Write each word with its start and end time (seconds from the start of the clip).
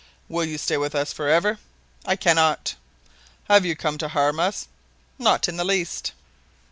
"Will 0.27 0.43
you 0.45 0.57
stay 0.57 0.77
with 0.77 0.95
us 0.95 1.13
forever?" 1.13 1.59
"I 2.07 2.15
cannot." 2.15 2.73
"Have 3.43 3.67
you 3.67 3.75
come 3.75 3.99
to 3.99 4.07
harm 4.07 4.39
us?" 4.39 4.67
"Not 5.19 5.47
in 5.47 5.57
the 5.57 5.63
least." 5.63 6.13